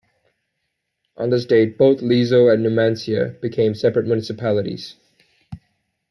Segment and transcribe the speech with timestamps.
[1.15, 4.95] On this date both Lezo and Numancia became separate municipalities.